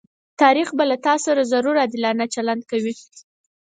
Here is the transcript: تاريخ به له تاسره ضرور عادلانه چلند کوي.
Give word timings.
تاريخ 0.41 0.67
به 0.77 0.83
له 0.89 0.97
تاسره 1.07 1.43
ضرور 1.53 1.75
عادلانه 1.83 2.25
چلند 2.35 2.61
کوي. 2.71 2.93